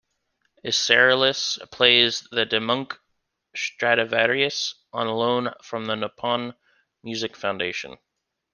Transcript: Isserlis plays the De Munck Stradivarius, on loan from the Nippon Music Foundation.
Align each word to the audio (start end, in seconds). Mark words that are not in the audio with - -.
Isserlis 0.65 1.59
plays 1.69 2.21
the 2.31 2.43
De 2.47 2.59
Munck 2.59 2.97
Stradivarius, 3.55 4.73
on 4.91 5.07
loan 5.07 5.53
from 5.61 5.85
the 5.85 5.93
Nippon 5.95 6.55
Music 7.03 7.35
Foundation. 7.35 7.99